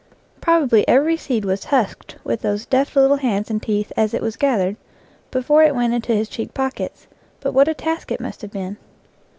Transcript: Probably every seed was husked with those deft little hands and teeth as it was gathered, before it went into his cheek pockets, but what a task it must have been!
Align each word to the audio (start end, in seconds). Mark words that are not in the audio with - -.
Probably 0.41 0.83
every 0.87 1.15
seed 1.15 1.45
was 1.45 1.65
husked 1.65 2.15
with 2.23 2.41
those 2.41 2.65
deft 2.65 2.95
little 2.95 3.17
hands 3.17 3.51
and 3.51 3.61
teeth 3.61 3.93
as 3.95 4.15
it 4.15 4.21
was 4.23 4.35
gathered, 4.35 4.75
before 5.29 5.61
it 5.61 5.75
went 5.75 5.93
into 5.93 6.15
his 6.15 6.27
cheek 6.27 6.55
pockets, 6.55 7.05
but 7.39 7.53
what 7.53 7.67
a 7.67 7.75
task 7.75 8.11
it 8.11 8.19
must 8.19 8.41
have 8.41 8.51
been! 8.51 8.77